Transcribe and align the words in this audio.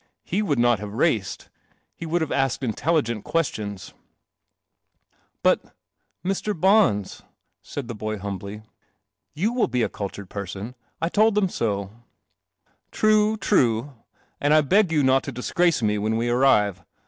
lie 0.31 0.39
lid 0.41 0.57
not 0.57 0.79
have 0.79 0.93
race:. 0.95 1.37
He 1.95 2.07
would 2.07 2.21
have 2.21 2.31
asked 2.31 2.63
intelligent 2.63 3.23
question 3.23 3.77
But, 5.43 5.61
Mr. 6.25 6.59
Bona," 6.59 7.05
said 7.61 7.87
the 7.87 7.93
boy 7.93 8.17
humbl, 8.17 8.51
M 8.61 8.63
you 9.35 9.53
will 9.53 9.69
DC 9.69 9.85
a 9.85 9.89
cultured 9.89 10.27
pers 10.27 10.55
n. 10.55 10.73
I 10.99 11.09
t 11.09 11.21
lid 11.21 11.35
them 11.35 11.43
E 11.45 11.47
•■ 11.47 11.87
I 11.87 11.91
rue, 13.05 13.37
true, 13.37 13.93
and 14.39 14.55
I 14.55 14.61
1. 14.61 14.89
not 15.05 15.21
t 15.21 15.31
> 15.31 15.31
disgrace 15.31 15.83
me 15.83 15.99
when 15.99 16.17
we 16.17 16.29
arrive. 16.29 16.81